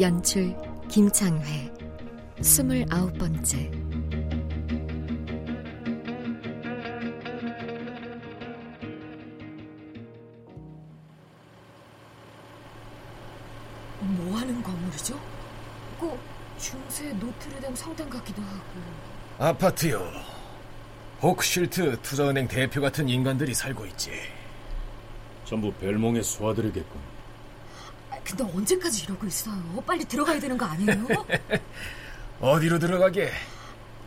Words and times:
연출 0.00 0.54
김창회 0.88 1.72
스물아홉 2.40 3.18
번째 3.18 3.68
뭐 14.00 14.36
하는 14.36 14.62
건물이죠? 14.62 15.18
꼭 15.98 16.16
중세 16.58 17.12
노트르담 17.14 17.74
성당 17.74 18.08
같기도 18.08 18.40
하고. 18.42 18.62
아파트요. 19.38 20.08
호크실트 21.20 22.02
투자은행 22.02 22.46
대표 22.46 22.80
같은 22.80 23.08
인간들이 23.08 23.52
살고 23.52 23.84
있지. 23.86 24.12
전부 25.44 25.72
벨몽의 25.72 26.22
수하들이겠군. 26.22 27.17
아, 28.28 28.36
근데 28.36 28.44
언제까지 28.44 29.04
이러고 29.04 29.26
있어요? 29.26 29.56
빨리 29.86 30.04
들어가야 30.04 30.38
되는 30.38 30.56
거 30.58 30.66
아니에요? 30.66 31.06
어디로 32.40 32.78
들어가게? 32.78 33.32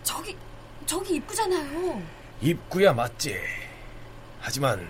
저기, 0.04 0.38
저기 0.86 1.16
입구잖아요. 1.16 2.02
입구야 2.42 2.94
맞지. 2.94 3.40
하지만 4.40 4.88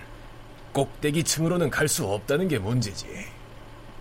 꼭대기 0.73 1.23
층으로는 1.23 1.69
갈 1.69 1.87
수 1.87 2.05
없다는 2.05 2.47
게 2.47 2.59
문제지. 2.59 3.07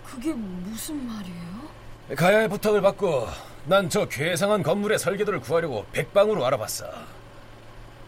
그게 0.04 0.32
무슨 0.32 1.06
말이에요? 1.06 1.70
가야의 2.16 2.48
부탁을 2.48 2.80
받고 2.80 3.28
난 3.66 3.88
저 3.88 4.06
괴상한 4.08 4.62
건물의 4.62 4.98
설계도를 4.98 5.40
구하려고 5.40 5.86
백방으로 5.92 6.44
알아봤어. 6.44 6.86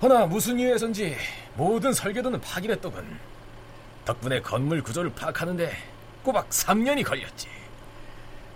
허나 0.02 0.26
무슨 0.26 0.58
이유에선지 0.58 1.16
모든 1.54 1.92
설계도는 1.92 2.40
파기했더군. 2.40 3.18
덕분에 4.04 4.40
건물 4.40 4.82
구조를 4.82 5.12
파악하는데 5.14 5.72
꼬박 6.22 6.48
3년이 6.50 7.04
걸렸지. 7.04 7.48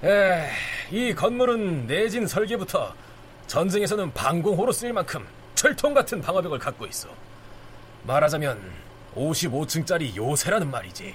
에, 0.04 0.50
이 0.91 1.15
건물은 1.15 1.87
내진 1.87 2.27
설계부터 2.27 2.94
전쟁에서는 3.47 4.12
방공호로 4.12 4.72
쓰일 4.72 4.93
만큼 4.93 5.27
철통 5.54 5.94
같은 5.94 6.21
방어벽을 6.21 6.59
갖고 6.59 6.87
있어. 6.87 7.09
말하자면 8.04 8.60
55층짜리 9.15 10.15
요새라는 10.16 10.71
말이지. 10.71 11.15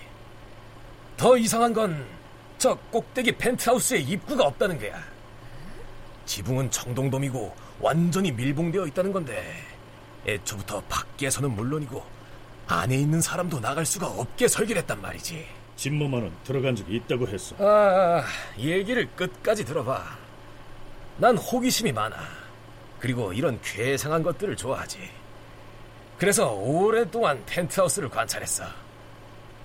더 1.18 1.38
이상한 1.38 1.74
건 1.74 2.22
저 2.62 2.76
꼭대기 2.92 3.32
펜트하우스에 3.38 3.98
입구가 3.98 4.46
없다는 4.46 4.78
거야. 4.78 5.04
지붕은 6.28 6.70
청동돔이고 6.70 7.56
완전히 7.80 8.32
밀봉되어 8.32 8.86
있다는 8.86 9.12
건데 9.12 9.64
애초부터 10.28 10.80
밖에서는 10.82 11.50
물론이고 11.50 12.04
안에 12.68 12.96
있는 12.98 13.20
사람도 13.20 13.62
나갈 13.62 13.84
수가 13.84 14.06
없게 14.06 14.48
설계했단 14.48 15.02
말이지. 15.02 15.44
진모만은 15.82 16.32
들어간 16.44 16.76
적이 16.76 16.98
있다고 16.98 17.28
했어. 17.28 17.56
아, 17.58 18.24
얘기를 18.60 19.10
끝까지 19.16 19.66
들어봐. 19.66 20.16
난 21.18 21.36
호기심이 21.36 21.92
많아. 21.92 22.18
그리고 23.00 23.34
이런 23.34 23.60
괴상한 23.64 24.22
것들을 24.22 24.56
좋아하지. 24.56 25.00
그래서 26.20 26.52
오랫동안 26.52 27.44
펜트하우스를 27.48 28.10
관찰했어. 28.10 28.64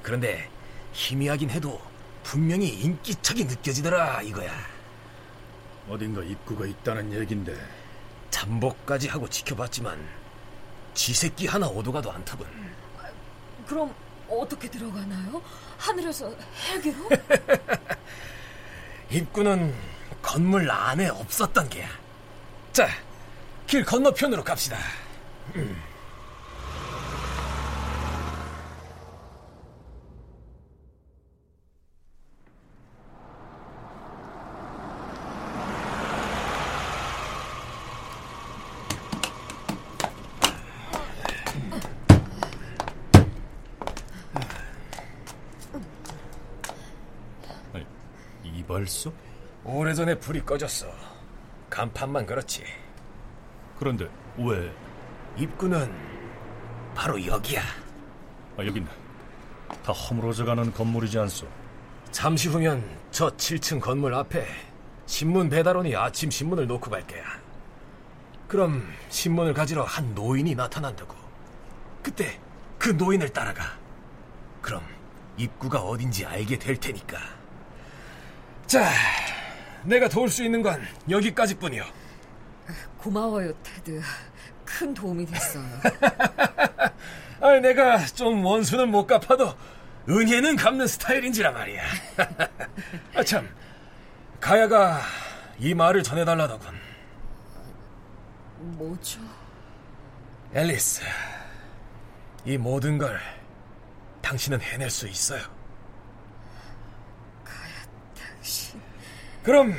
그런데 0.02 0.48
희미하긴 0.94 1.50
해도 1.50 1.78
분명히 2.22 2.68
인기척이 2.68 3.44
느껴지더라 3.44 4.22
이거야. 4.22 4.54
어딘가 5.86 6.22
입구가 6.22 6.64
있다는 6.64 7.12
얘긴데. 7.12 7.54
잠복까지 8.30 9.08
하고 9.08 9.28
지켜봤지만 9.28 10.02
쥐새끼 10.94 11.46
하나 11.46 11.68
오도가도 11.68 12.10
않더군. 12.10 12.46
그럼 13.66 13.94
어떻게 14.30 14.70
들어가나요? 14.70 15.42
하늘에서 15.78 16.32
헬기로? 16.68 17.08
입구는 19.10 19.74
건물 20.22 20.70
안에 20.70 21.08
없었던 21.08 21.68
게야. 21.68 21.88
자, 22.72 22.88
길 23.66 23.84
건너편으로 23.84 24.42
갑시다. 24.42 24.78
음. 25.54 25.80
이발소? 48.86 49.12
오래전에 49.64 50.14
불이 50.18 50.44
꺼졌어. 50.44 50.86
간판만 51.68 52.24
그렇지. 52.24 52.64
그런데 53.78 54.08
왜? 54.38 54.72
입구는 55.36 55.92
바로 56.94 57.22
여기야. 57.24 57.62
아, 58.56 58.64
여긴 58.64 58.86
다 59.84 59.92
허물어져가는 59.92 60.72
건물이지 60.72 61.18
않소? 61.18 61.46
잠시 62.10 62.48
후면 62.48 62.82
저 63.10 63.28
7층 63.36 63.80
건물 63.80 64.14
앞에 64.14 64.46
신문 65.04 65.50
배달원이 65.50 65.94
아침 65.94 66.30
신문을 66.30 66.66
놓고 66.66 66.90
갈 66.90 67.06
거야. 67.06 67.24
그럼 68.48 68.88
신문을 69.10 69.52
가지러 69.52 69.82
한 69.82 70.14
노인이 70.14 70.54
나타난다고. 70.54 71.14
그때 72.02 72.40
그 72.78 72.90
노인을 72.90 73.28
따라가. 73.30 73.76
그럼 74.62 74.82
입구가 75.36 75.80
어딘지 75.82 76.24
알게 76.24 76.58
될 76.58 76.76
테니까. 76.76 77.18
자, 78.66 78.90
내가 79.84 80.08
도울 80.08 80.28
수 80.28 80.44
있는 80.44 80.62
건 80.62 80.82
여기까지뿐이요. 81.08 81.84
고마워요, 82.98 83.52
테드. 83.62 84.02
큰 84.64 84.92
도움이 84.92 85.26
됐어요. 85.26 85.64
아, 87.40 87.50
내가 87.60 88.04
좀 88.06 88.44
원수는 88.44 88.90
못 88.90 89.06
갚아도 89.06 89.54
은혜는 90.08 90.56
갚는 90.56 90.86
스타일인지라 90.88 91.52
말이야. 91.52 91.82
아, 93.14 93.22
참, 93.22 93.48
가야가 94.40 95.00
이 95.58 95.72
말을 95.72 96.02
전해달라더군. 96.02 96.74
뭐죠? 98.58 99.20
앨리스, 100.54 101.02
이 102.44 102.56
모든 102.56 102.98
걸 102.98 103.20
당신은 104.22 104.60
해낼 104.60 104.90
수 104.90 105.06
있어요. 105.06 105.42
그럼 109.42 109.74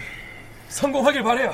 성공하길 0.70 1.24
바래요. 1.24 1.54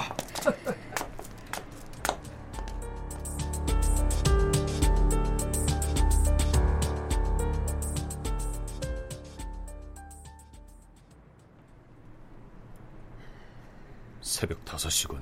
새벽 14.22 14.64
5시군. 14.66 15.22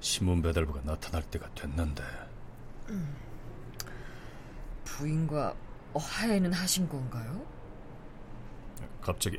신문 0.00 0.40
배달부가 0.40 0.80
나타날 0.84 1.22
때가 1.24 1.48
됐는데 1.54 2.02
부인과 4.84 5.54
화해는 5.94 6.52
하신 6.52 6.88
건가요? 6.88 7.46
갑자기 9.02 9.38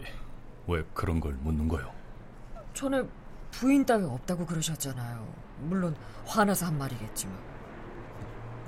왜 0.68 0.84
그런 0.94 1.20
걸 1.20 1.34
묻는 1.34 1.68
거요? 1.68 1.92
전에 2.74 3.04
부인 3.52 3.86
따위 3.86 4.04
없다고 4.04 4.46
그러셨잖아요. 4.46 5.28
물론 5.60 5.96
화나서 6.26 6.68
한 6.68 6.78
말이겠지만. 6.78 7.38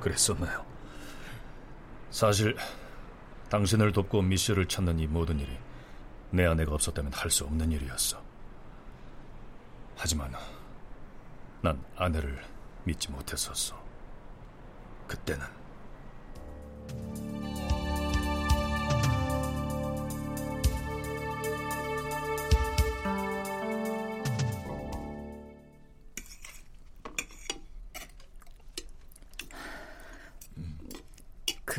그랬었나요? 0.02 0.66
사실 2.12 2.56
당신을 3.50 3.92
돕고 3.92 4.22
미쉬를 4.24 4.68
찾는 4.68 5.00
이 5.00 5.08
모든 5.08 5.40
일이 5.40 5.58
내 6.32 6.46
아내가 6.46 6.74
없었다면 6.74 7.14
할 7.14 7.30
수 7.32 7.46
없는 7.46 7.72
일이었어. 7.72 8.22
하지만 9.96 10.34
난 11.62 11.82
아내를 11.96 12.44
믿지 12.84 13.10
못했었어. 13.12 13.82
그때는 15.08 15.46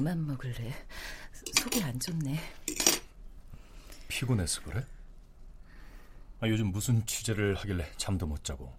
그만 0.05 0.27
먹을래. 0.27 0.71
속이 1.57 1.83
안 1.83 1.99
좋네. 1.99 2.39
피곤해서 4.07 4.61
그래? 4.61 4.85
아, 6.41 6.49
요즘 6.49 6.67
무슨 6.67 7.07
취재를 7.07 7.55
하길래 7.55 7.91
잠도 7.97 8.27
못 8.27 8.45
자고 8.45 8.77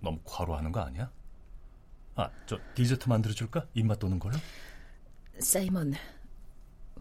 너무 0.00 0.18
과로하는 0.24 0.72
거 0.72 0.80
아니야? 0.80 1.12
아, 2.14 2.30
저 2.46 2.58
디저트 2.74 3.06
만들어줄까? 3.10 3.66
입맛 3.74 3.98
도는 3.98 4.18
걸로? 4.18 4.38
사이먼, 5.40 5.92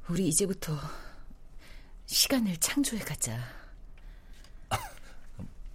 우리 0.09 0.27
이제부터 0.27 0.77
시간을 2.07 2.57
창조해 2.57 3.05
가자. 3.05 3.39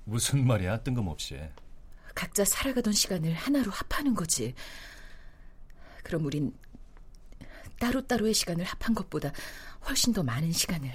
무슨 0.05 0.47
말이야? 0.47 0.82
뜬금없이. 0.82 1.41
각자 2.14 2.44
살아가던 2.44 2.93
시간을 2.93 3.32
하나로 3.32 3.70
합하는 3.70 4.12
거지. 4.12 4.55
그럼 6.05 6.26
우린 6.26 6.52
따로따로의 7.80 8.34
시간을 8.34 8.64
합한 8.64 8.94
것보다 8.94 9.32
훨씬 9.88 10.12
더 10.12 10.22
많은 10.22 10.52
시간을 10.52 10.92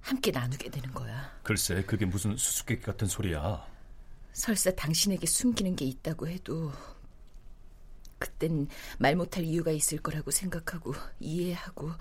함께 0.00 0.32
나누게 0.32 0.70
되는 0.70 0.92
거야. 0.92 1.38
글쎄, 1.44 1.84
그게 1.84 2.04
무슨 2.04 2.36
수수께끼 2.36 2.82
같은 2.82 3.06
소리야. 3.06 3.64
설사 4.32 4.72
당신에게 4.72 5.26
숨기는 5.26 5.76
게 5.76 5.84
있다고 5.84 6.26
해도 6.26 6.72
그땐 8.18 8.66
말 8.98 9.14
못할 9.14 9.44
이유가 9.44 9.70
있을 9.70 9.98
거라고 9.98 10.30
생각하고 10.30 10.94
이해하고 11.20 11.92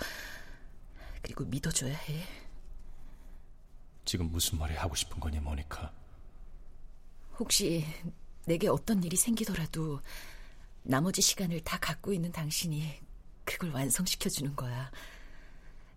그리고 1.22 1.44
믿어줘야 1.46 1.94
해. 1.94 2.24
지금 4.06 4.32
무슨 4.32 4.58
말이 4.58 4.74
하고 4.76 4.96
싶은 4.96 5.20
거니, 5.20 5.40
모니카? 5.40 5.92
혹시 7.38 7.86
내게 8.46 8.68
어떤 8.68 9.04
일이 9.04 9.16
생기더라도 9.18 10.00
나머지 10.84 11.22
시간을 11.22 11.62
다 11.62 11.78
갖고 11.80 12.14
있는 12.14 12.32
당신이 12.32 13.11
그걸 13.52 13.72
완성시켜 13.72 14.30
주는 14.30 14.56
거야. 14.56 14.90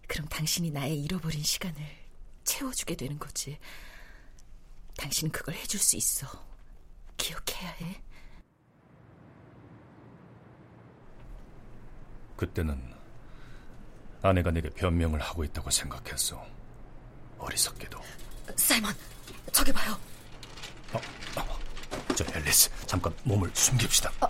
그럼 0.09 0.27
당신이 0.29 0.71
나의 0.71 1.01
잃어버린 1.03 1.43
시간을 1.43 1.77
채워주게 2.43 2.97
되는 2.97 3.19
거지. 3.19 3.59
당신은 4.97 5.31
그걸 5.31 5.55
해줄 5.55 5.79
수 5.79 5.97
있어. 5.97 6.27
기억해야 7.17 7.71
해. 7.71 8.03
그때는 12.37 12.95
아내가 14.21 14.51
내게 14.51 14.69
변명을 14.71 15.21
하고 15.21 15.45
있다고 15.45 15.71
생각했어. 15.71 16.45
어리석게도. 17.39 18.01
사이먼, 18.56 18.93
저기 19.53 19.73
봐요. 19.73 19.99
저 22.17 22.25
앨리스, 22.37 22.71
잠깐 22.87 23.15
몸을 23.23 23.51
숨깁시다. 23.55 24.11
저 24.21 24.29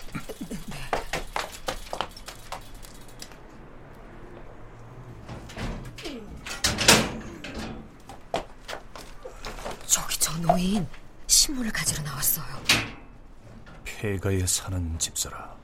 노인 10.64 10.88
신문을 11.26 11.70
가지러 11.70 12.02
나왔어요. 12.04 12.46
폐가에 13.84 14.46
사는 14.46 14.98
집사라. 14.98 15.54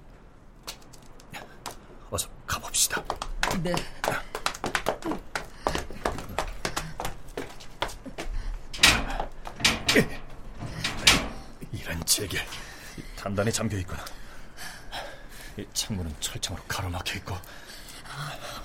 어서 2.11 2.29
가봅시다. 2.47 3.03
네. 3.63 3.75
이런 11.73 12.05
제길 12.05 12.39
단단히 13.17 13.51
잠겨 13.51 13.79
있구나. 13.79 14.05
이 15.57 15.67
창문은 15.73 16.15
철창으로 16.21 16.63
가로막혀 16.69 17.17
있고 17.21 17.35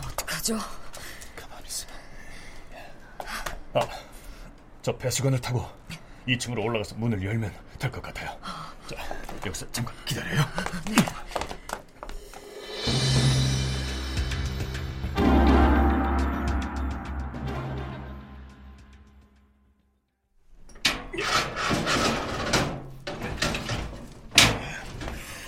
어떡하죠? 0.06 0.60
가만히 1.34 1.66
있어. 1.68 1.88
아, 3.74 3.88
저 4.82 4.98
배수관을 4.98 5.40
타고 5.40 5.85
2층으로 6.28 6.64
올라가서 6.64 6.96
문을 6.96 7.24
열면 7.24 7.52
될 7.80 7.92
것 7.92 8.02
같아요. 8.02 8.38
자, 8.88 8.96
여기서 9.46 9.72
잠깐 9.72 9.94
기다려요. 10.06 10.42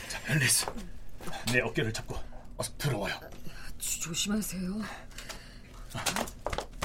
자, 0.07 0.19
앨리스, 0.34 0.65
내 1.51 1.60
어깨를 1.62 1.91
잡고 1.93 2.17
어서 2.57 2.72
들어와요. 2.77 3.19
조심하세요. 3.77 4.81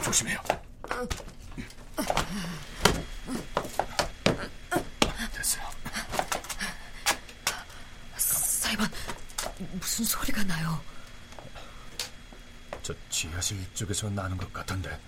조심해요. 0.02 0.38
됐어요. 5.32 5.62
사이먼, 8.16 8.88
무슨 9.92 10.06
소리가 10.06 10.42
나요? 10.44 10.80
저 12.82 12.94
지하실 13.10 13.74
쪽에서 13.74 14.08
나는 14.08 14.38
것 14.38 14.50
같은데. 14.50 14.98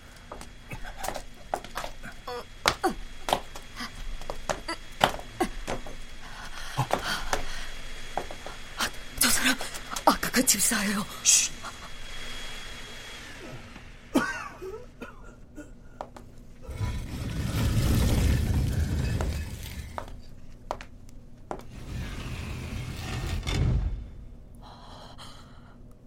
저 9.21 9.31
사람 9.31 9.57
아까 10.05 10.31
그 10.31 10.45
집사예요. 10.45 11.03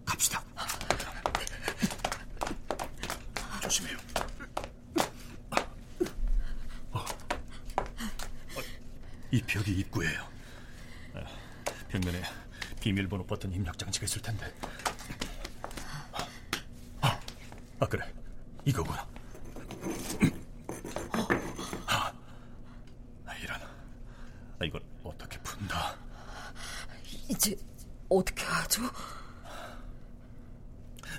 갑시다. 0.04 0.42
조심해요. 3.62 3.96
어. 6.90 7.00
어, 7.00 7.04
이 9.30 9.40
벽이 9.42 9.70
입구예요. 9.80 10.28
아, 11.14 11.20
벽면에 11.98 12.22
비밀번호 12.80 13.24
버튼 13.26 13.52
입력 13.52 13.76
장치가 13.76 14.04
있을 14.04 14.22
텐데. 14.22 14.52
아, 17.00 17.18
아 17.80 17.86
그래. 17.86 18.12
이거구나. 18.64 19.06
아, 21.86 22.12
아, 23.26 24.64
이걸 24.64 24.80
어떻게 25.02 25.38
푼다? 25.40 25.96
이제 27.28 27.56
어떻게 28.08 28.44
하죠? 28.44 28.82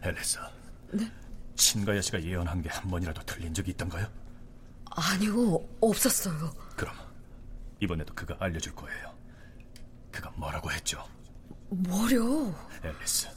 앨리스, 0.03 0.39
네? 0.93 1.11
친가야 1.55 2.01
씨가 2.01 2.23
예언한 2.23 2.61
게 2.61 2.69
한 2.69 2.89
번이라도 2.89 3.21
틀린 3.25 3.53
적이 3.53 3.71
있던가요? 3.71 4.07
아니요, 4.91 5.55
없었어요. 5.81 6.51
그럼 6.75 6.95
이번에도 7.79 8.13
그가 8.15 8.35
알려줄 8.39 8.73
거예요. 8.75 9.18
뭐라고 10.39 10.71
했죠? 10.71 11.05
뭐려? 11.69 12.53
앨리스, 12.83 13.27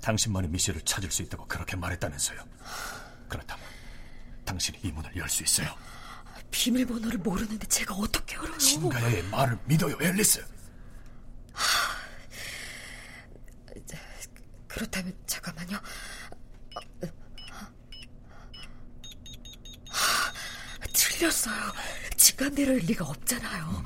당신만이 0.00 0.48
미셸을 0.48 0.82
찾을 0.84 1.10
수 1.10 1.22
있다고 1.22 1.46
그렇게 1.46 1.76
말했다면서요. 1.76 2.44
그렇다면 3.28 3.64
당신이 4.44 4.80
이 4.82 4.92
문을 4.92 5.14
열 5.16 5.28
수 5.28 5.42
있어요. 5.42 5.74
비밀번호를 6.50 7.18
모르는데 7.18 7.66
제가 7.68 7.94
어떻게 7.94 8.36
알아요? 8.36 8.56
친가야의 8.58 9.22
말을 9.24 9.58
믿어요, 9.66 9.96
앨리스. 10.00 10.44
그렇다면 14.66 15.14
잠깐만요. 15.26 15.78
틀렸어요. 20.92 21.72
직관대로일 22.16 22.78
리가 22.86 23.04
없잖아요. 23.04 23.84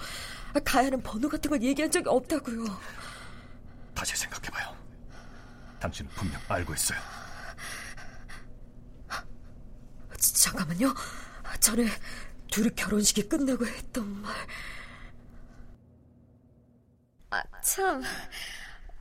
가야는 0.61 1.02
번호 1.02 1.28
같은 1.28 1.50
걸 1.50 1.62
얘기한 1.62 1.90
적이 1.90 2.09
없다고요. 2.09 2.64
다시 3.94 4.16
생각해봐요. 4.16 4.76
당신은 5.80 6.11
분명 6.12 6.40
알고 6.49 6.75
있어요. 6.75 6.99
잠깐만요. 10.18 10.94
전에 11.61 11.87
둘이 12.50 12.71
결혼식이 12.75 13.28
끝나고 13.28 13.66
했던 13.66 14.23
말. 14.23 14.32
아, 17.30 17.42
참. 17.62 18.02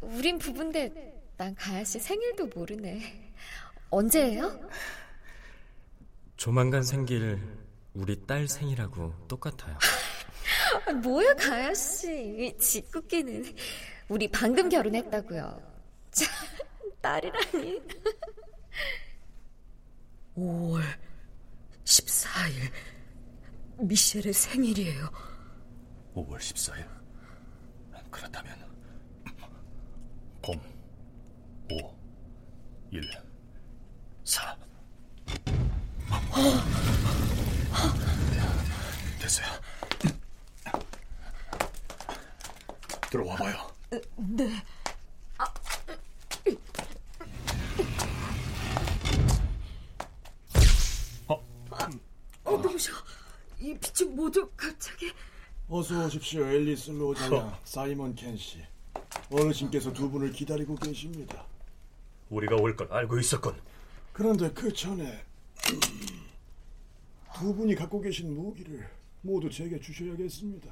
우린 0.02 0.40
부부인데 0.40 1.14
난 1.38 1.54
가야 1.56 1.84
씨 1.84 2.00
생일도 2.00 2.48
모르네. 2.48 3.34
언제예요? 3.90 4.70
조만간 6.38 6.82
생길 6.82 7.40
우리 7.94 8.26
딸 8.26 8.48
생일하고 8.48 9.28
똑같아요. 9.28 9.78
아, 10.86 10.92
뭐야, 11.04 11.34
가야 11.36 11.74
씨. 11.74 12.56
짓궂기는. 12.60 13.56
우리 14.10 14.28
방금 14.30 14.70
결혼했다고요. 14.70 15.62
참, 16.12 16.28
딸이라니. 17.02 17.82
5월 20.38 20.82
14일 21.84 22.72
미셸의 23.80 24.34
생일이에요. 24.34 25.10
5월 26.16 26.38
14일. 26.38 26.86
그렇다면 28.10 28.58
0 30.48 30.62
5 31.72 31.96
1 32.92 33.02
4 34.26 34.58
됐어요. 39.20 39.48
들어와 43.12 43.36
봐요. 43.36 43.70
네. 44.16 44.64
어? 51.28 51.34
어, 52.46 52.52
너무셔. 52.58 52.94
이 53.60 53.78
빛이 53.78 54.10
뭐죠, 54.12 54.50
갑자기? 54.52 55.12
어서 55.68 56.06
오십시오, 56.06 56.46
앨리스 56.46 56.92
로자야, 56.92 57.60
사이먼 57.66 58.16
켄 58.16 58.38
씨. 58.38 58.60
어르신께서 59.30 59.92
두 59.92 60.10
분을 60.10 60.32
기다리고 60.32 60.76
계십니다. 60.76 61.46
우리가 62.30 62.56
올걸 62.56 62.92
알고 62.92 63.20
있었군. 63.20 63.56
그런데 64.14 64.50
그 64.52 64.72
전에 64.74 65.22
두 67.36 67.54
분이 67.54 67.76
갖고 67.76 68.00
계신 68.00 68.34
무기를 68.34 68.90
모두 69.22 69.50
제게 69.50 69.80
주셔야겠습니다. 69.80 70.70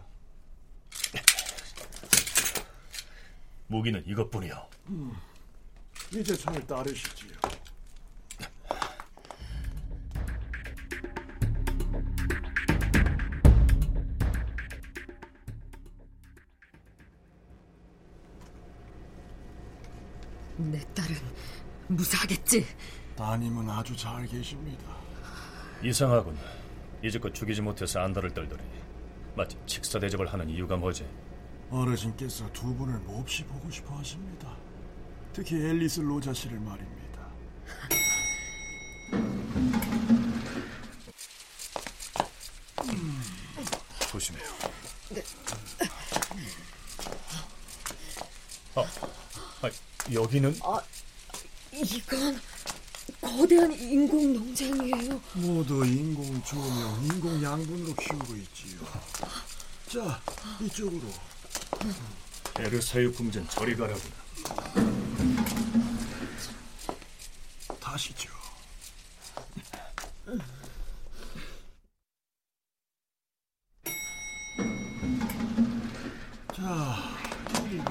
무기는 3.69 4.03
이것뿐이요. 4.05 4.67
음, 4.89 5.11
이제 6.11 6.35
저를 6.35 6.65
따르시지요. 6.65 7.29
내 20.57 20.79
딸은 20.93 21.15
무사하겠지? 21.87 22.65
따님은 23.15 23.69
아주 23.69 23.95
잘 23.95 24.25
계십니다. 24.25 24.97
이상하군. 25.83 26.35
이제껏 27.03 27.33
죽이지 27.33 27.61
못해서 27.61 27.99
안달을 28.01 28.33
떨더니 28.33 28.61
마치 29.35 29.57
직사 29.65 29.99
대접을 29.99 30.27
하는 30.33 30.49
이유가 30.49 30.75
뭐지? 30.75 31.05
어르신께서 31.71 32.51
두 32.51 32.73
분을 32.75 32.97
몹시 32.99 33.43
보고 33.43 33.69
싶어 33.69 33.95
하십니다. 33.97 34.55
특히 35.33 35.55
앨리스 35.55 36.01
로자 36.01 36.33
씨를 36.33 36.59
말입니다. 36.59 36.99
조심해요. 44.11 44.45
네. 45.09 45.23
아, 48.75 48.81
아, 48.81 49.69
여기는 50.11 50.59
아, 50.63 50.81
이건 51.71 52.41
거대한 53.21 53.71
인공 53.71 54.33
농장이에요. 54.33 55.21
모두 55.33 55.85
인공 55.85 56.41
조명, 56.43 57.03
인공 57.05 57.43
양분으로 57.43 57.93
키우고 57.93 58.35
있지요. 58.35 58.79
자, 59.87 60.19
이쪽으로. 60.61 61.07
에르사유 62.59 63.13
궁전 63.13 63.47
저리 63.49 63.75
가라구나. 63.75 64.15
다시죠. 67.79 68.29
자, 76.55 76.95
그리고 77.53 77.83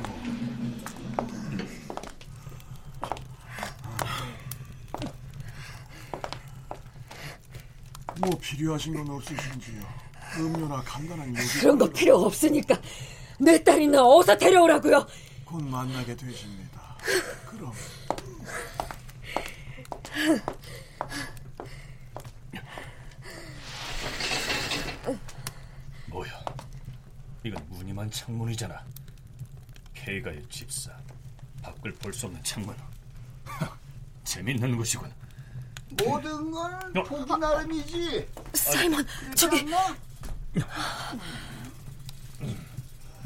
뭐 8.20 8.36
필요하신 8.38 8.94
건 8.94 9.10
없으신지요? 9.16 9.82
음료나 10.38 10.82
간단한 10.82 11.34
요리 11.34 11.46
그런 11.60 11.78
거 11.78 11.88
필요 11.90 12.16
없으니까 12.24 12.80
내 13.38 13.62
딸이나 13.62 14.04
어서 14.04 14.36
데려오라고요. 14.36 15.06
곧 15.44 15.62
만나게 15.62 16.14
되십니다. 16.16 16.96
그럼 17.46 17.72
뭐야? 26.06 26.30
이건 27.44 27.64
무늬만 27.68 28.10
창문이잖아. 28.10 28.84
케이가의 29.94 30.44
집사. 30.48 30.90
밖을 31.62 31.92
볼 31.94 32.12
수 32.12 32.26
없는 32.26 32.42
창문. 32.42 32.74
재밌는 34.24 34.76
곳이군. 34.76 35.12
모든 36.04 36.50
건 36.50 36.92
보기 37.04 37.36
나름이지. 37.38 38.28
사이먼, 38.54 39.06
저기. 39.34 39.66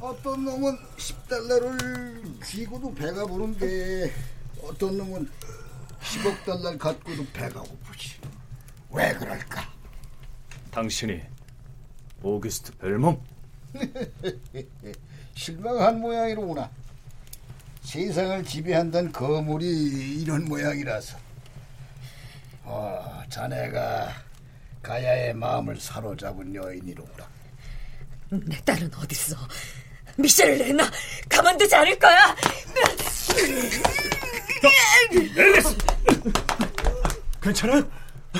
어떤 0.02 0.44
놈은 0.44 0.76
10달러를 0.96 2.44
쥐고도 2.44 2.92
배가 2.92 3.24
부른데 3.24 4.12
어떤 4.60 4.98
놈은 4.98 5.30
10억 6.00 6.44
달러를 6.44 6.76
갖고도 6.76 7.24
배가 7.32 7.60
고프지. 7.60 8.18
왜 8.90 9.14
그럴까? 9.14 9.72
당신이 10.72 11.22
오기스트 12.20 12.76
벨몽? 12.78 13.22
실망한 15.36 16.00
모양이로구나. 16.00 16.68
세상을 17.82 18.42
지배한다는 18.42 19.12
거물이 19.12 20.20
이런 20.20 20.46
모양이라서. 20.46 21.16
어, 22.64 23.22
자네가 23.28 24.12
가야의 24.82 25.34
마음을 25.34 25.80
사로잡은 25.80 26.56
여인이로구나. 26.56 27.30
내 28.30 28.60
딸은 28.64 28.92
어딨어? 28.94 29.36
미셸을 30.22 30.58
내놔. 30.58 30.90
가만두지 31.28 31.74
않을 31.74 31.98
거야. 31.98 32.36
앨리스! 35.36 35.76
괜찮아요? 37.42 37.90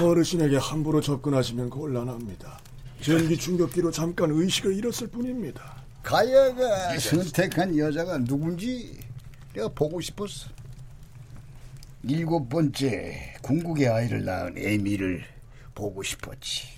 어르신에게 0.01 0.57
함부로 0.57 1.01
접근하시면 1.01 1.69
곤란합니다. 1.71 2.61
전기 3.03 3.37
충격기로 3.37 3.91
잠깐 3.91 4.31
의식을 4.31 4.75
잃었을 4.77 5.09
뿐입니다. 5.09 5.83
가야가 6.03 6.99
선택한 6.99 7.77
여자가 7.77 8.19
누군지 8.19 8.99
내가 9.55 9.69
보고 9.69 10.01
싶었어. 10.01 10.49
일곱 12.05 12.49
번째 12.49 13.35
궁극의 13.43 13.89
아이를 13.89 14.25
낳은 14.25 14.55
에미를 14.57 15.25
보고 15.75 16.03
싶었지. 16.03 16.69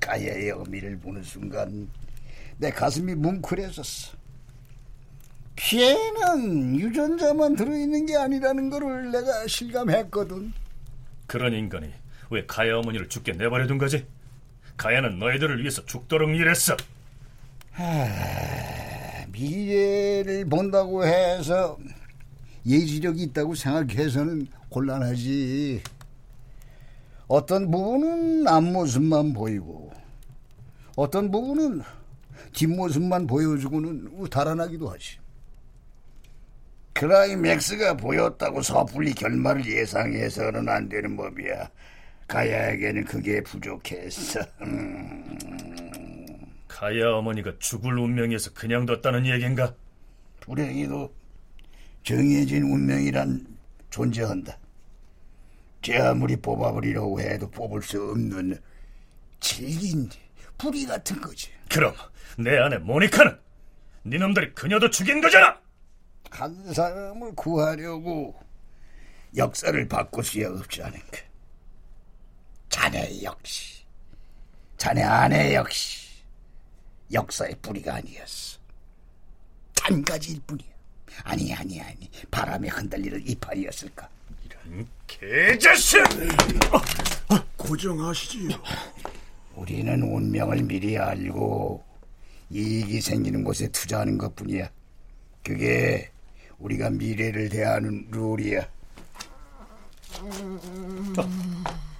가야의 0.00 0.50
어미를 0.52 0.98
보는 0.98 1.22
순간 1.22 1.88
내 2.62 2.70
가슴이 2.70 3.16
뭉클해졌어. 3.16 4.16
피에는 5.56 6.78
유전자만 6.78 7.56
들어있는 7.56 8.06
게 8.06 8.16
아니라는 8.16 8.70
거를 8.70 9.10
내가 9.10 9.48
실감했거든. 9.48 10.52
그런 11.26 11.54
인간이 11.54 11.92
왜 12.30 12.46
가야 12.46 12.78
어머니를 12.78 13.08
죽게 13.08 13.32
내버려 13.32 13.66
둔 13.66 13.78
거지? 13.78 14.06
가야는 14.76 15.18
너희들을 15.18 15.58
위해서 15.58 15.84
죽도록 15.84 16.30
일했어. 16.30 16.76
하, 17.72 18.06
미래를 19.32 20.44
본다고 20.44 21.04
해서 21.04 21.76
예지력이 22.64 23.24
있다고 23.24 23.56
생각해서는 23.56 24.46
곤란하지. 24.68 25.82
어떤 27.26 27.72
부분은 27.72 28.46
앞모습만 28.46 29.32
보이고, 29.32 29.92
어떤 30.94 31.32
부분은 31.32 31.82
뒷모습만 32.52 33.26
보여주고는 33.26 34.28
달아나기도 34.30 34.88
하지. 34.90 35.18
클라이맥스가 36.94 37.96
보였다고 37.96 38.62
섣불리 38.62 39.12
결말을 39.14 39.64
예상해서는 39.66 40.68
안 40.68 40.88
되는 40.88 41.16
법이야. 41.16 41.70
가야에게는 42.28 43.04
그게 43.04 43.42
부족했어. 43.42 44.40
음. 44.62 45.38
가야 46.68 47.12
어머니가 47.14 47.52
죽을 47.58 47.98
운명에서 47.98 48.52
그냥 48.54 48.86
뒀다는 48.86 49.26
얘긴가? 49.26 49.74
불행히도 50.40 51.12
정해진 52.02 52.62
운명이란 52.64 53.46
존재한다. 53.90 54.58
제 55.82 55.98
아무리 55.98 56.36
뽑아버리려고 56.36 57.20
해도 57.20 57.50
뽑을 57.50 57.82
수 57.82 58.02
없는 58.10 58.58
질긴 59.40 60.08
뿌리 60.56 60.86
같은 60.86 61.20
거지. 61.20 61.50
그럼 61.68 61.92
내 62.38 62.58
아내 62.58 62.78
모니카는 62.78 63.38
네 64.04 64.18
놈들이 64.18 64.52
그녀도 64.54 64.90
죽인 64.90 65.20
거잖아. 65.20 65.60
한 66.30 66.72
사람을 66.72 67.34
구하려고 67.34 68.40
역사를 69.36 69.88
바꿀 69.88 70.24
수야 70.24 70.48
없지 70.48 70.82
않은가. 70.82 71.18
자네 72.68 73.22
역시, 73.22 73.84
자네 74.78 75.02
아내 75.02 75.54
역시 75.54 76.08
역사의 77.12 77.56
뿌리가 77.60 77.96
아니었어. 77.96 78.58
한 79.82 80.02
가지일 80.02 80.40
뿐이야. 80.46 80.68
아니 81.24 81.52
아니 81.52 81.80
아니 81.80 82.10
바람에 82.30 82.68
흔들리는 82.68 83.26
이파리였을까. 83.28 84.08
이런 84.44 84.88
개자식! 85.06 86.00
고정하시지요. 87.58 88.62
우리는 89.54 90.02
운명을 90.02 90.62
미리 90.62 90.96
알고 90.96 91.84
이익이 92.52 93.00
생기는 93.00 93.42
곳에 93.44 93.68
투자하는 93.68 94.18
것 94.18 94.36
뿐이야. 94.36 94.70
그게 95.42 96.10
우리가 96.58 96.90
미래를 96.90 97.48
대하는 97.48 98.06
룰이야. 98.10 98.68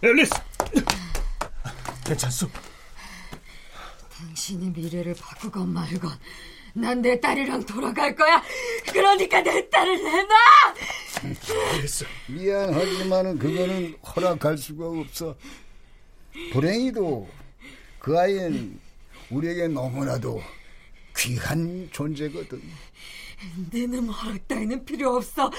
앨리스! 0.02 0.30
괜찮소? 2.04 2.48
당신이 4.18 4.70
미래를 4.70 5.14
바꾸건 5.18 5.68
말건 5.72 6.10
난 6.74 7.02
내 7.02 7.18
딸이랑 7.20 7.64
돌아갈 7.66 8.14
거야. 8.14 8.42
그러니까 8.92 9.42
내 9.42 9.68
딸을 9.68 10.02
내놔. 10.04 10.28
앨리스. 11.76 12.04
미안하지만은 12.28 13.38
그거는 13.38 13.96
허락할 14.04 14.56
수가 14.58 14.86
없어. 14.86 15.36
불행히도 16.52 17.28
그 17.98 18.18
아이는 18.18 18.80
우리에게 19.32 19.68
너무나도 19.68 20.42
귀한 21.16 21.88
존재거든. 21.90 22.62
내놈 23.70 24.08
허락 24.08 24.46
따위는 24.46 24.84
필요 24.84 25.16
없어. 25.16 25.50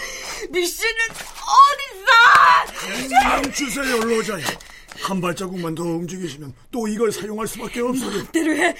미씨는 0.50 0.92
어딨어? 2.70 3.42
멈추세요, 3.42 3.98
로자야. 4.00 4.46
한 5.02 5.20
발자국만 5.20 5.76
더 5.76 5.84
움직이시면 5.84 6.54
또 6.72 6.88
이걸 6.88 7.12
사용할 7.12 7.48
수밖에 7.48 7.82
없어요. 7.82 8.10
마음대로 8.12 8.56
해. 8.56 8.74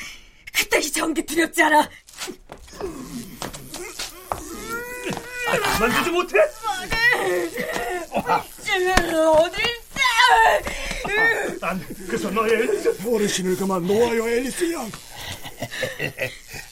그따위 0.54 0.90
전기 0.92 1.26
두렵지 1.26 1.64
않아. 1.64 1.82
아, 5.48 5.58
그만두지 5.78 6.10
못해? 6.12 6.38
미씨는 8.60 8.94
어딨어? 9.20 9.74
안 11.62 11.80
돼. 11.80 11.86
그래서 12.08 12.30
너의. 12.30 12.68
어르신을 13.06 13.56
그만 13.58 13.86
놓아요, 13.86 14.28
앨리스 14.28 14.72
양. 14.74 14.89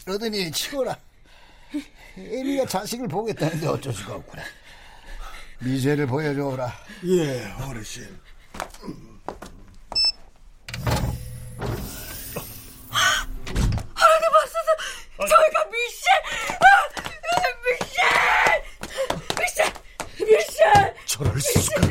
러드니 0.05 0.51
치거라. 0.51 0.97
에미가 2.17 2.65
자식을 2.65 3.07
보겠다는데 3.07 3.67
어쩔 3.67 3.93
수가 3.93 4.15
없구나. 4.15 4.43
미세를 5.59 6.07
보여줘라. 6.07 6.73
예, 7.05 7.53
어르신. 7.67 8.19
하나님 13.93 14.29
앞서서 14.41 14.69
저희가 15.17 15.65
미씨! 15.65 16.03
아, 16.59 16.63
미씨! 17.63 17.97
미씨! 19.39 20.25
미씨! 20.25 20.57
저럴 21.05 21.39
수가. 21.39 21.81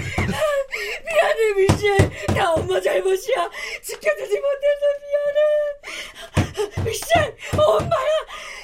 미안해 1.20 1.52
미씨 1.54 1.86
다 2.28 2.52
엄마 2.52 2.80
잘못이야. 2.80 3.50
지켜주지 3.82 4.40
못해서 4.40 4.82
미안해. 5.04 6.84
미씨 6.84 7.04
엄마야. 7.56 8.10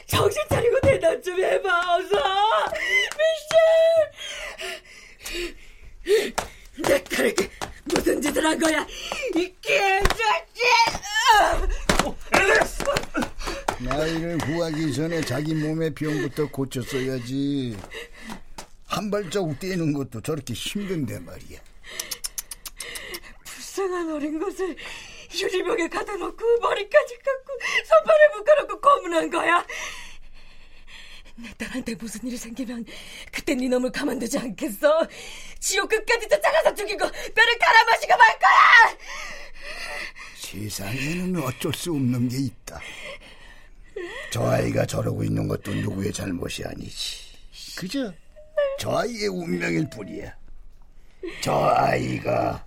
정신 0.07 0.41
차리고 0.49 0.81
대답 0.81 1.23
좀 1.23 1.39
해봐 1.39 1.97
어서. 1.97 2.17
미씨 6.03 6.35
내 6.83 7.03
딸에게 7.05 7.51
무슨 7.85 8.23
짓을 8.23 8.45
한 8.45 8.59
거야? 8.59 8.87
이 9.35 9.53
개자식 9.61 10.25
나이를 13.81 14.39
구하기 14.39 14.95
전에 14.95 15.21
자기 15.21 15.55
몸의 15.55 15.95
병부터 15.95 16.49
고쳤어야지. 16.51 17.77
한 18.87 19.11
발자국 19.11 19.59
떼는 19.61 19.93
것도 19.93 20.23
저렇게 20.23 20.55
힘든데 20.55 21.19
말이야. 21.21 21.61
불쌍한 23.97 24.13
어린 24.13 24.39
것을 24.39 24.77
유리병에 25.35 25.89
가둬 25.89 26.17
놓고 26.17 26.61
머리까지 26.61 27.19
깎고 27.19 27.59
손발에 27.87 28.29
묶어놓고 28.37 28.81
고문한 28.81 29.31
거야. 29.31 29.67
내 31.37 31.53
딸한테 31.59 31.95
무슨 31.95 32.27
일이 32.27 32.37
생기면 32.37 32.85
그때 33.33 33.55
네 33.55 33.69
놈을 33.69 33.91
가만두지 33.91 34.39
않겠어. 34.39 35.07
지옥 35.59 35.89
끝까지 35.89 36.29
쫓아가서 36.29 36.75
죽이고 36.75 36.99
뼈를 36.99 37.59
갈아 37.59 37.85
마시고 37.85 38.17
말 38.17 38.39
거야. 38.39 38.99
세상에는 40.37 41.43
어쩔 41.43 41.73
수 41.75 41.91
없는 41.93 42.29
게 42.29 42.39
있다. 42.39 42.81
저 44.31 44.47
아이가 44.47 44.87
저러고 44.87 45.25
있는 45.25 45.49
것도 45.49 45.73
누구의 45.75 46.13
잘못이 46.13 46.65
아니지. 46.65 47.37
그저 47.77 48.13
저 48.79 48.99
아이의 48.99 49.29
운명일 49.29 49.91
뿐이야. 49.91 50.35
저 51.43 51.53
아이가 51.53 52.67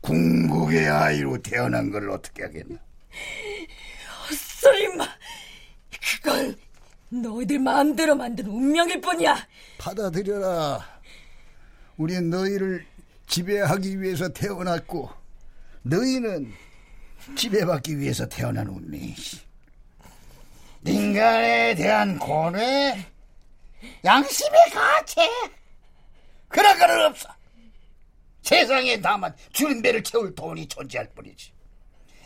궁극의 0.00 0.88
아이로 0.88 1.42
태어난 1.42 1.90
걸 1.90 2.10
어떻게 2.10 2.42
하겠나? 2.44 2.78
헛소리 4.28 4.96
마. 4.96 5.06
그건 6.22 6.56
너희들 7.10 7.58
마음대로 7.58 8.14
만든 8.14 8.46
운명일 8.46 9.00
뿐이야. 9.00 9.46
받아들여라. 9.78 11.00
우린 11.96 12.30
너희를 12.30 12.86
지배하기 13.26 14.00
위해서 14.00 14.28
태어났고 14.28 15.10
너희는 15.82 16.52
지배받기 17.36 17.98
위해서 17.98 18.26
태어난 18.26 18.66
운명이지. 18.68 19.40
인간에 20.86 21.74
대한 21.74 22.18
고뇌, 22.18 23.06
양심의 24.04 24.60
가책 24.72 25.30
그런 26.48 26.78
거는 26.78 27.06
없어. 27.06 27.28
세상에 28.42 29.00
다만 29.00 29.34
주는 29.52 29.80
배를 29.82 30.02
채울 30.02 30.34
돈이 30.34 30.66
존재할 30.68 31.08
뿐이지. 31.14 31.52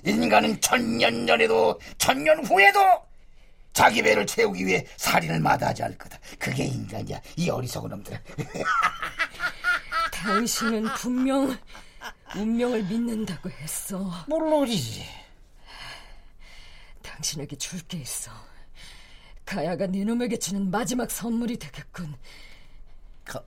인간은 0.06 0.60
천년 0.60 1.26
전에도 1.26 1.80
천년 1.98 2.44
후에도 2.44 2.80
자기 3.72 4.02
배를 4.02 4.26
채우기 4.26 4.64
위해 4.66 4.86
살인을 4.96 5.40
마다하지 5.40 5.82
않을 5.84 5.98
거다. 5.98 6.18
그게 6.38 6.64
인간이야. 6.64 7.20
이 7.36 7.50
어리석은 7.50 7.90
놈들. 7.90 8.20
당신은 10.12 10.84
분명 10.94 11.56
운명을 12.36 12.82
믿는다고 12.84 13.50
했어. 13.50 13.98
물론이지. 14.28 15.04
당신에게 17.02 17.56
줄 17.56 17.80
게 17.86 17.98
있어. 17.98 18.30
가야가 19.44 19.86
네 19.88 20.04
놈에게 20.04 20.38
주는 20.38 20.70
마지막 20.70 21.10
선물이 21.10 21.58
되겠군. 21.58 22.14
가, 23.24 23.42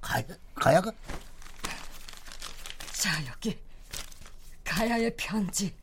가야, 0.00 0.22
가야가? 0.54 0.90
자, 2.98 3.10
여기. 3.26 3.58
가야의 4.64 5.14
편지. 5.16 5.74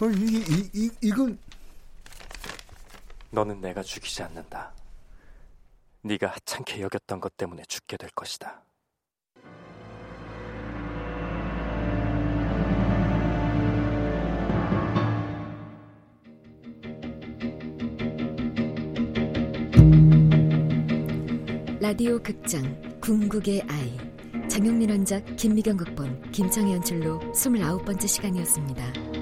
어, 0.00 0.06
이, 0.06 0.44
이, 0.48 0.70
이, 0.72 0.90
이건 1.02 1.38
너는 3.30 3.60
내가 3.60 3.82
죽이지 3.82 4.22
않는다. 4.22 4.72
네가 6.02 6.28
하찮게 6.28 6.80
여겼던 6.82 7.20
것 7.20 7.36
때문에 7.36 7.64
죽게 7.64 7.96
될 7.96 8.10
것이다. 8.10 8.62
라디오 21.84 22.18
극장 22.18 22.62
궁극의 23.02 23.60
아이 23.68 24.48
장영민 24.48 24.88
원작 24.88 25.22
김미경 25.36 25.76
극본 25.76 26.30
김창희 26.30 26.72
연출로 26.72 27.20
29번째 27.32 28.08
시간이었습니다. 28.08 29.13